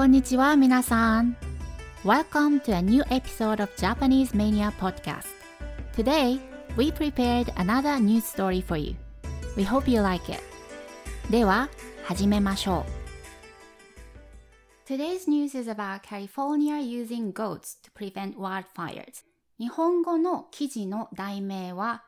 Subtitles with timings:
[0.00, 1.36] こんにちは、皆さん。
[2.06, 5.26] Welcome to a new episode of Japanese Mania Podcast.
[5.94, 6.40] Today,
[6.74, 8.96] we prepared another news story for you.
[9.58, 10.40] We hope you like it.
[11.30, 11.68] では、
[12.04, 12.86] 始めましょ
[14.88, 14.90] う。
[14.90, 19.26] Today's news is about California using goats to prevent wildfires.
[19.58, 22.04] 日本語の記事の題名は、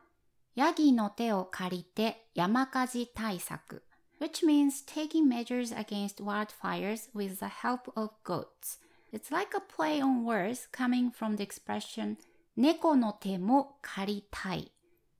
[0.55, 3.83] ヤギの手を借りて山火事対策。
[4.22, 8.78] which means taking measures against wildfires with the help of goats.
[9.12, 12.16] It's like a play on words coming from the expression
[12.56, 14.72] 猫の手も借りたい。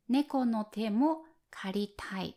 [0.09, 2.37] 猫の手も借りたい。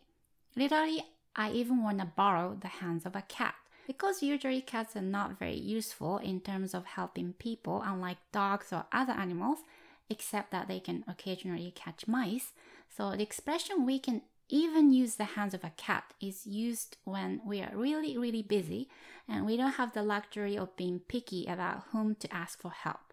[0.56, 3.56] Literally, I even want to borrow the hands of a cat.
[3.88, 8.86] Because usually cats are not very useful in terms of helping people, unlike dogs or
[8.92, 9.60] other animals,
[10.08, 12.54] except that they can occasionally catch mice.
[12.96, 17.41] So the expression we can even use the hands of a cat is used when
[17.45, 18.89] we are really, really busy
[19.29, 23.13] and we don't have the luxury of being picky about whom to ask for help.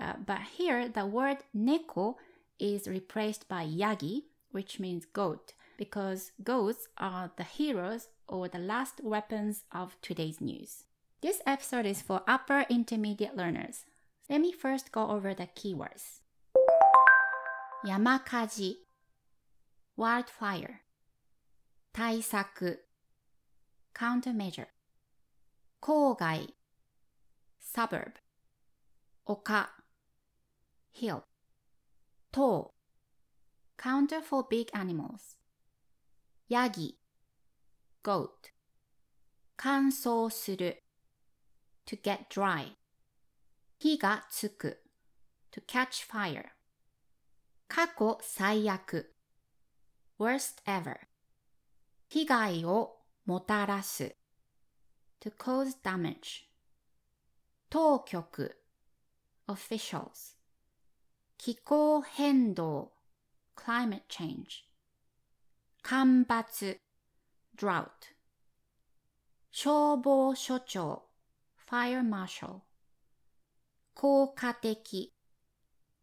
[0.00, 2.16] Uh, but here, the word neko
[2.58, 9.00] is replaced by yagi, which means goat, because goats are the heroes or the last
[9.04, 10.84] weapons of today's news.
[11.20, 13.84] This episode is for upper intermediate learners.
[14.28, 16.20] Let me first go over the keywords.
[17.86, 18.76] Yamakaji
[19.96, 20.80] wildfire
[21.92, 22.86] 対策
[23.94, 24.68] countermeasure
[25.80, 26.54] 郊外
[27.60, 28.14] suburb
[29.24, 29.68] 丘
[30.94, 31.22] hill
[32.30, 32.72] 塔
[33.76, 35.36] counter for big animals
[36.48, 36.98] ヤギ
[38.02, 38.52] goat
[39.56, 40.82] 乾燥する
[41.86, 42.76] to get dry
[43.78, 44.82] 火がつく
[45.50, 46.50] to catch fire
[47.68, 49.11] 過去最悪
[50.21, 50.97] worst ever
[52.09, 54.15] 被害をもたらす
[55.19, 56.47] to cause damage
[57.69, 58.63] 当局
[59.47, 60.35] officials
[61.37, 62.93] 気候変動
[63.55, 64.65] climate change
[65.83, 66.79] 干ばつ
[67.55, 67.89] drought
[69.51, 71.09] 消防署長
[71.69, 72.61] fire marshal
[73.93, 75.13] 効果的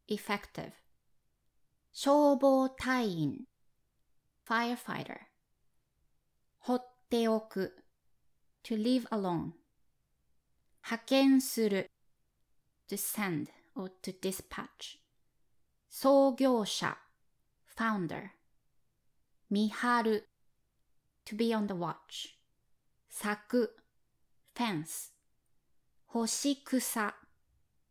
[0.09, 0.73] effective
[1.93, 3.47] 消防隊員
[4.49, 5.19] firefighter
[6.59, 7.85] 放っておく
[8.63, 9.53] to leave alone
[10.83, 11.91] 派遣する
[12.89, 14.99] to send or to dispatch
[15.89, 16.99] 創業者
[17.77, 18.31] founder
[19.51, 20.29] 見張る
[21.25, 22.37] to be on the watch
[23.11, 23.71] 柵
[24.55, 25.13] fence
[26.07, 27.15] 干し草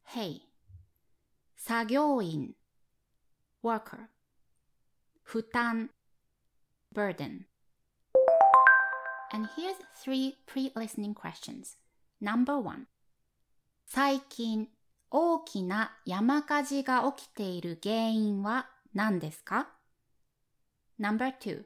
[0.03, 0.41] hay
[1.55, 2.55] 作業員
[3.61, 4.07] worker
[5.23, 5.89] 負担
[6.92, 7.46] burden.
[9.32, 11.76] And here's three pre-listening questions.
[12.20, 12.86] Number one.
[13.86, 14.68] 最近
[15.10, 19.68] 大きな山火事が起きている原因は何ですか
[21.00, 21.64] ?Number two.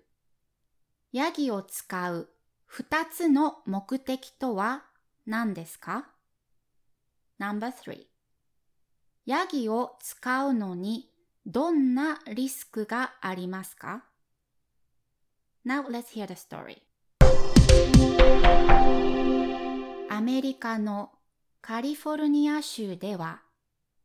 [1.13, 2.29] ヤギを使う
[2.67, 4.85] 二つの目的とは
[5.27, 6.09] 何ですか
[7.41, 8.07] ?Number three.
[9.27, 11.11] ヤギを使うのに
[11.47, 14.05] どんなリスクがありますか
[15.65, 16.83] Now let's hear the story.
[20.11, 21.13] アメリカの
[21.61, 23.43] カリフォルニア州では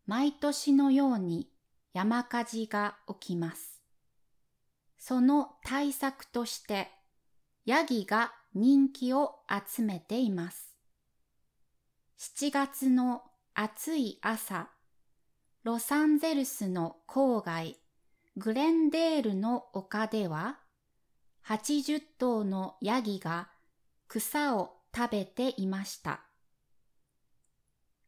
[0.06, 1.50] 毎年のように
[1.94, 3.82] 山火事が起きます。
[5.00, 6.92] その対策として
[7.66, 10.76] ヤギが人気を集めています。
[12.20, 13.24] 7月の
[13.56, 14.70] 暑い朝、
[15.64, 17.78] ロサンゼルスの郊外
[18.38, 20.60] グレンデールの丘では
[21.48, 23.48] 80頭のヤギが
[24.10, 26.20] 草を食べていました。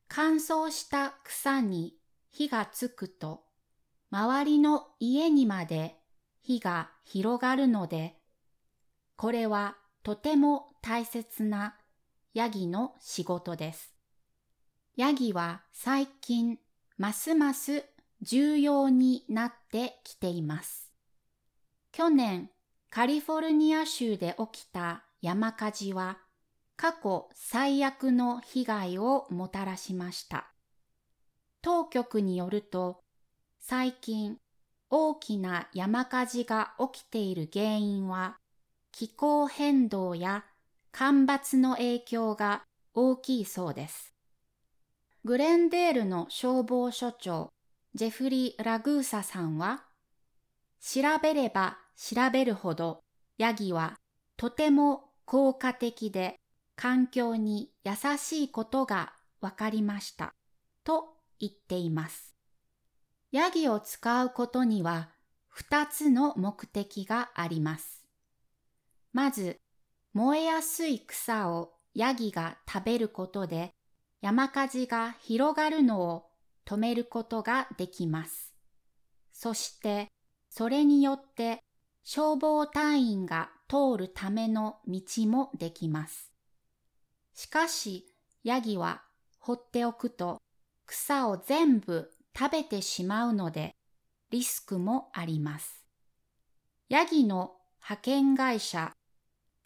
[0.10, 1.94] 乾燥した草に
[2.30, 3.46] 火がつくと、
[4.12, 5.96] 周りの家にまで
[6.42, 8.18] 火が広がるので、
[9.16, 11.76] これはとても大切な
[12.34, 13.94] ヤギの仕事です。
[14.98, 16.58] ヤギは最近
[16.98, 17.86] ますます
[18.22, 20.92] 重要になってきています。
[21.94, 22.50] 去年
[22.90, 26.18] カリフォルニア州で起きた山火事は
[26.76, 30.52] 過去最悪の被害をもたらしました。
[31.62, 33.02] 当局によると
[33.60, 34.38] 最近
[34.90, 38.38] 大きな山火事が起きている原因は
[38.92, 40.46] 気候変動や
[40.92, 42.64] 干ばつの影響が
[42.96, 44.16] 大きいそうです。
[45.26, 47.52] グレンデールの消防署長
[47.94, 49.84] ジェフリー・ラグーサさんは
[50.82, 53.02] 調べれば調べるほど
[53.38, 53.98] ヤギは
[54.38, 56.40] とても効果的で
[56.78, 60.34] 環境に優しいことがわかりました
[60.86, 62.36] と言っています。
[63.32, 65.10] ヤギを使うことには
[65.50, 68.06] 二つの目的があります。
[69.12, 69.58] まず、
[70.14, 73.72] 燃えやすい草をヤギが食べることで
[74.22, 76.26] 山火事が広がるのを
[76.66, 78.54] 止めることができます。
[79.34, 80.08] そして、
[80.50, 81.60] それによって
[82.04, 86.32] 消防隊員が通るための道もできます。
[87.34, 88.06] しかし、
[88.44, 89.04] ヤギは
[89.40, 90.42] 放っておくと
[90.86, 93.76] 草を全部食べてしまうので
[94.32, 95.86] リスクもあります。
[96.90, 98.92] ヤギの派遣会社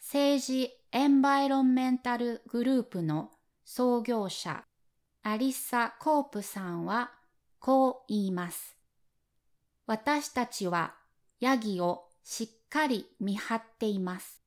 [0.00, 3.30] 政治エンバイロンメンタルグループの
[3.64, 4.64] 創業者
[5.22, 7.10] アリッサ・コープさんは
[7.58, 8.76] こう言います。
[9.86, 10.94] 私たちは
[11.40, 14.42] ヤギをしっかり見張っています。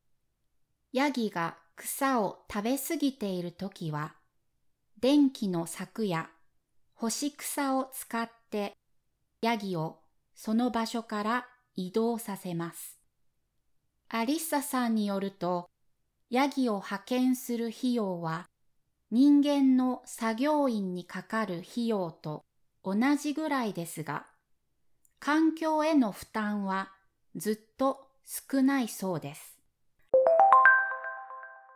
[0.91, 4.15] ヤギが草を食べすぎているときは、
[4.99, 6.29] 電気の柵や
[6.95, 8.73] 干し草を使って
[9.41, 9.99] ヤギを
[10.33, 12.99] その場所から移動させます。
[14.09, 15.69] アリッサさんによると、
[16.31, 18.47] ヤギを派遣する費用は
[19.11, 22.43] 人間の作業員にかかる費用と
[22.83, 24.25] 同じぐらいですが、
[25.19, 26.91] 環境への負担は
[27.36, 29.58] ずっと少ないそうです。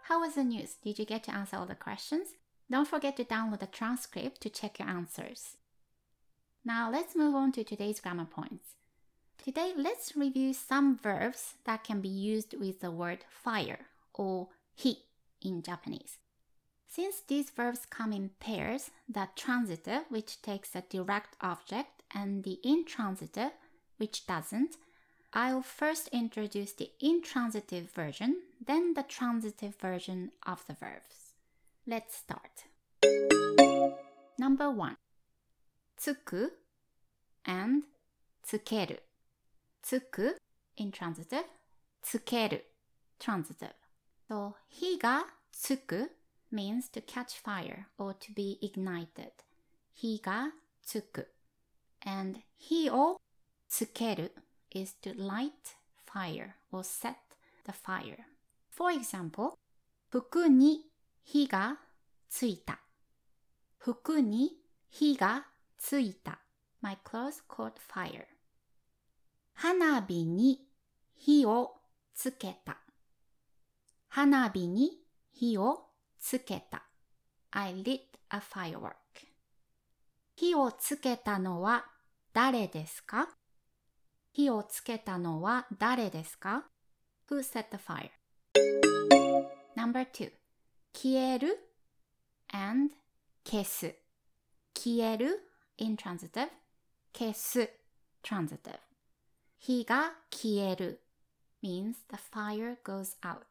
[0.08, 0.78] How was the news?
[0.84, 2.36] Did you get to answer all the questions?
[2.70, 5.56] Don't forget to download the transcript to check your answers.
[6.64, 8.76] Now let's move on to today's grammar points.
[9.38, 15.04] Today, let's review some verbs that can be used with the word fire or "he"
[15.40, 16.18] in Japanese.
[16.88, 22.58] Since these verbs come in pairs, the transitive, which takes a direct object, and the
[22.64, 23.52] intransitive,
[23.98, 24.76] which doesn't,
[25.32, 31.34] I'll first introduce the intransitive version, then the transitive version of the verbs.
[31.86, 32.64] Let's start.
[34.38, 34.96] Number one,
[35.96, 36.58] つく
[37.44, 37.84] and
[38.42, 39.02] つける。
[39.82, 40.40] つく
[40.78, 41.44] intransitive,
[42.02, 42.64] つける
[43.18, 43.74] transitive.
[44.28, 46.10] So, 火がつく
[46.52, 49.30] means to catch fire or to be ignited.
[49.94, 50.52] 火が
[50.82, 51.32] つく
[52.04, 53.20] and 火を
[53.68, 54.34] つける
[54.71, 55.75] is to light
[56.05, 57.15] fire or set
[57.65, 58.25] the fire.
[58.69, 59.53] For example,
[60.09, 60.85] 服に
[61.23, 61.77] 火が
[62.29, 62.79] ついた。
[63.77, 64.57] 服に
[64.89, 65.45] 火が
[65.77, 66.39] ついた。
[66.81, 68.25] My clothes caught fire.
[69.53, 70.67] 花火に
[71.15, 71.75] 火を
[72.13, 72.77] つけた。
[74.07, 74.99] 花火に
[75.31, 75.85] 火を
[76.19, 76.83] つけた。
[77.51, 78.93] I lit a firework.
[80.35, 81.85] 火をつけたのは
[82.33, 83.29] 誰ですか
[84.33, 86.65] 火をつけたのは誰ですか
[87.29, 88.09] ?Who set the fire?
[89.75, 90.31] Number 2
[90.93, 91.57] 消える
[92.53, 92.93] and
[93.45, 93.95] 消す
[94.73, 95.39] 消える
[95.77, 96.49] intransitive
[97.13, 97.69] 消す
[98.23, 98.79] transitive
[99.57, 101.01] 火が消える
[101.63, 103.41] means the fire goes out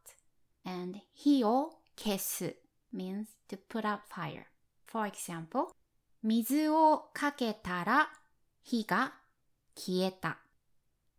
[0.65, 2.57] and 火を消す
[2.95, 4.45] means to put out fire
[4.87, 5.69] for example
[6.23, 8.11] 水をかけたら
[8.63, 9.15] 火が
[9.75, 10.39] 消えた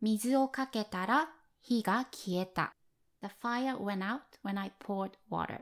[0.02, 1.30] 水をかけたら
[1.62, 2.74] 火が消えた。
[3.22, 5.62] The fire went out when I poured water.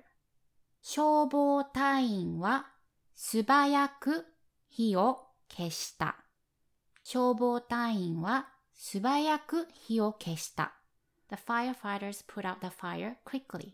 [0.82, 2.68] 消防隊員は
[3.16, 4.26] 素早く
[4.70, 6.16] 火を消した。
[7.04, 10.74] 消防隊員は素早く火を消した。
[11.30, 13.74] The firefighters put out the fire quickly.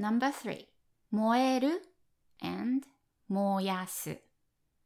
[0.00, 0.66] Number three.
[1.12, 1.82] 燃える
[2.42, 2.86] and
[3.28, 4.18] 燃やす。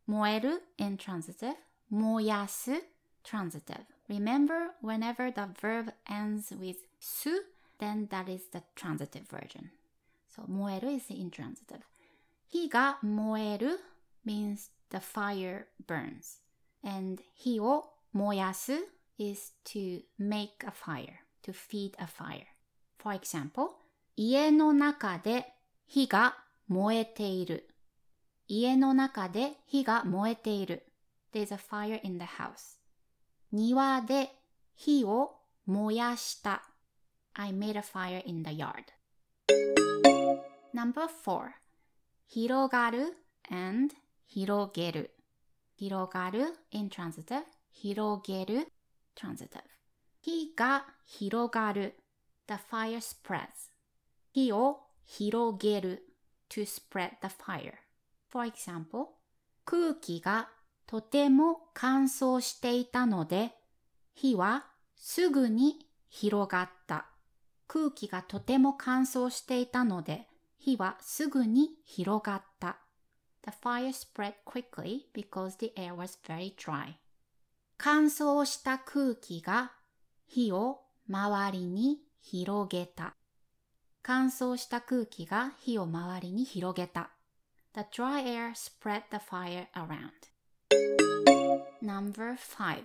[0.06, 1.54] 燃える intransitive.
[1.90, 2.70] 燃やす
[3.24, 3.95] transitive.
[4.07, 7.41] Remember, whenever the verb ends with su,
[7.79, 9.71] then that is the transitive version.
[10.27, 11.81] So, 燃える is the intransitive.
[12.47, 13.79] 火が燃える
[14.25, 16.41] means the fire burns.
[16.83, 18.73] And 火を燃やす
[19.17, 22.45] is to make a fire, to feed a fire.
[22.97, 23.75] For example,
[24.15, 25.53] 家の中で
[25.87, 27.67] 火が燃えている。
[28.47, 30.83] 家の中で火が燃えている。
[31.33, 32.77] There's a fire in the house.
[33.52, 34.30] 庭で
[34.74, 35.36] 火を
[35.66, 36.62] 燃やした。
[37.34, 38.84] I made a fire in the yard.
[40.74, 41.50] Number four
[42.26, 43.14] 広がる
[43.50, 43.94] and
[44.26, 45.16] 広げる。
[45.76, 48.68] 広がる intransitive 広げる
[49.14, 49.62] transitive
[50.22, 51.94] 火が広がる
[52.48, 53.70] the fire spreads
[54.32, 56.02] 火を広げる
[56.48, 57.74] to spread the fire
[58.30, 59.08] for example
[59.64, 60.48] 空気が
[60.86, 63.52] とても乾燥していたので、
[64.14, 67.06] 火はすぐに広がった。
[67.68, 70.28] 空気がとても乾燥していたので、
[70.58, 72.78] 火はすぐに広がった。
[73.44, 76.94] The fire spread quickly because the air was very dry.
[77.76, 79.72] 乾燥した空気が
[80.26, 83.14] 火を周りに広げた。
[84.02, 87.10] 乾燥した空気が火を周りに広げた。
[87.74, 90.35] The dry air spread the fire around.
[91.86, 92.84] Number five.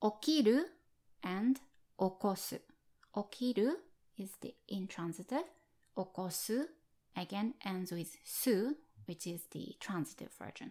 [0.00, 0.70] 起きる
[1.22, 1.62] and 起
[1.96, 2.60] こす。
[3.12, 3.82] 起きる
[4.16, 5.42] is the intransitive.
[5.42, 6.70] 起こす
[7.16, 8.76] again ends with su,
[9.08, 10.70] which is the transitive version.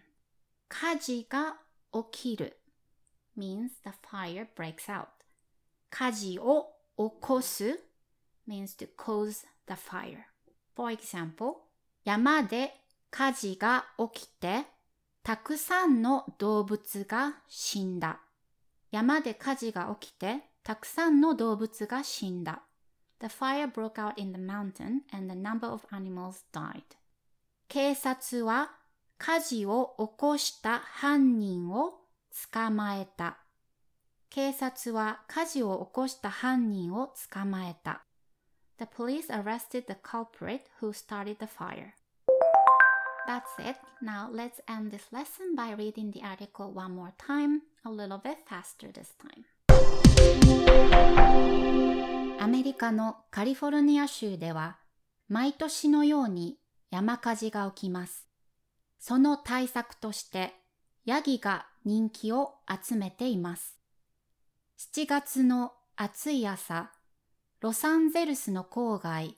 [0.70, 1.56] 火事が
[1.92, 2.56] 起きる
[3.36, 5.08] means the fire breaks out.
[5.90, 7.78] 火事を起こす
[8.48, 10.22] means to cause the fire.
[10.74, 11.56] For example,
[12.04, 12.72] 山で
[13.10, 14.64] 火事が起きて
[15.26, 18.20] たくさんの動物が死んだ。
[18.92, 22.62] 山で火事が起きてたくさんの動物が死んだ。
[23.18, 26.80] The fire broke out in the mountain and the number of animals died.
[27.66, 28.70] 警察は
[29.18, 31.94] 火事を起こした犯人を
[32.52, 33.38] 捕まえた。
[34.30, 38.04] 警察は火事を起こした犯人を捕まえた。
[38.78, 41.94] The police arrested the culprit who started the fire.
[43.26, 43.76] That's it.
[44.00, 48.38] Now let's end this lesson by reading the article one more time, a little bit
[48.48, 49.44] faster this time.
[52.38, 54.78] アメリカのカリフォルニア州では
[55.28, 56.56] 毎年のように
[56.92, 58.28] 山火事が起きます。
[59.00, 60.54] その対策として
[61.04, 63.76] ヤギが人気を集めています。
[64.94, 66.92] 7月の暑い朝、
[67.60, 69.36] ロサンゼルスの郊外、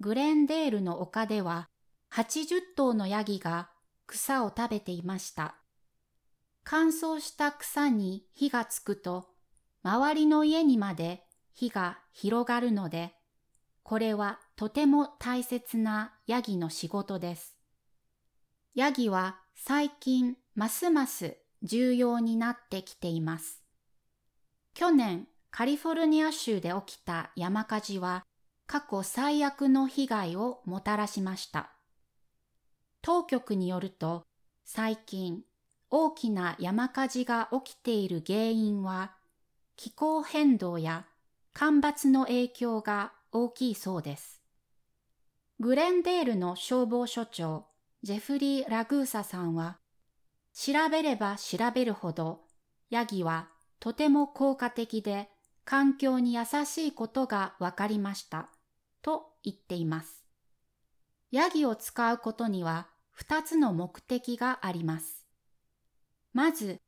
[0.00, 1.68] グレンデールの丘では
[2.12, 3.70] 80頭のヤギが
[4.06, 5.56] 草を食べていました。
[6.64, 9.28] 乾燥した草に火がつくと、
[9.82, 11.24] 周りの家にまで
[11.54, 13.14] 火が広がるので、
[13.82, 17.56] これはとても大切なヤギの仕事です。
[18.74, 23.62] ヤギは最近ますます重要になってきています。
[24.74, 28.24] 去年カリフォルニア州で起きた山火事は
[28.66, 31.77] 過去最悪の被害をもたらしました。
[33.02, 34.24] 当局によると
[34.64, 35.42] 最近
[35.90, 39.12] 大きな山火事が起きている原因は
[39.76, 41.06] 気候変動や
[41.54, 44.42] 干ばつの影響が大きいそうです。
[45.60, 47.66] グレンデールの消防署長
[48.02, 49.78] ジェフリー・ラグーサさんは
[50.54, 52.42] 調べれば調べるほど
[52.90, 53.48] ヤギは
[53.80, 55.28] とても効果的で
[55.64, 58.50] 環境に優しいことがわかりました
[59.02, 60.27] と言っています。
[61.30, 65.26] ヤギを使うことには二つの目的があります。
[66.32, 66.80] まず、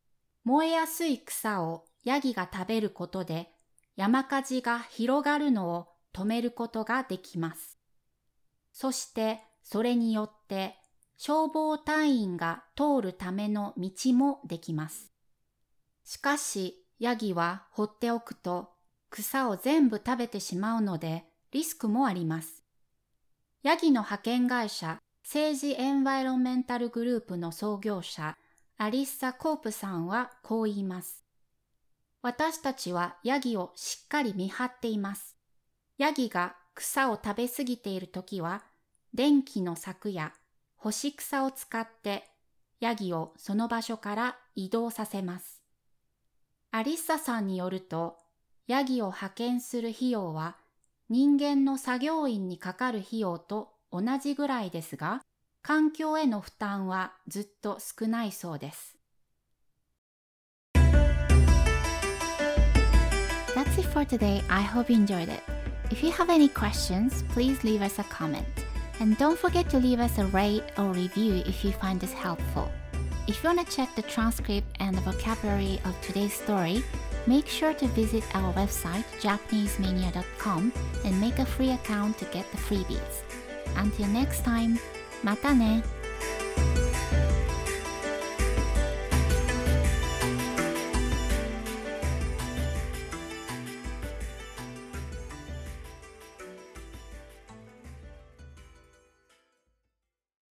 [0.45, 3.51] 燃えやすい草をヤギが食べることで
[3.97, 7.79] 山火事が広がるのを止めることができます。
[8.73, 10.77] そしてそれによって
[11.19, 15.13] 消防隊員が通るための道もできます。
[16.05, 18.71] しかし、ヤギは放っておくと
[19.11, 22.60] 草を全部食べてしまうのでリスクもあります。
[23.63, 28.39] ヤギの派遣会社政治エンバイロメンタルグループの創業者
[28.79, 31.27] アリッサ・コープさんはこう言います。
[32.23, 35.37] 私たちはヤギをしっかり見張っています。
[35.99, 38.65] ヤギが草を食べ過ぎているときは、
[39.13, 40.33] 電気の柵や
[40.77, 42.25] 干し草を使って
[42.81, 45.61] ヤギをその場所から移動させます。
[46.71, 48.17] アリッサさんによると、
[48.67, 50.57] ヤギを派遣する費用は
[51.11, 55.23] 人間の作業員にかかる費用と同じぐらいですが、
[55.61, 58.97] 環境への負担はずっと少ないそうです。
[63.57, 64.41] That's it for today.
[64.49, 65.43] I hope you enjoyed it.
[65.91, 68.45] If you have any questions, please leave us a comment.
[69.01, 72.71] And don't forget to leave us a rate or review if you find this helpful.
[73.27, 76.85] If you want to check the transcript and the vocabulary of today's story,
[77.28, 80.72] make sure to visit our website japanesemania.com
[81.04, 83.24] and make a free account to get the freebies.
[83.76, 84.80] Until next time,
[85.24, 85.84] またね